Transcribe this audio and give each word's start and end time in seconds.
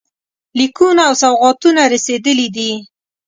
لیکونه 0.57 1.01
او 1.07 1.13
سوغاتونه 1.23 1.81
رسېدلي 1.93 2.47
دي. 2.55 2.71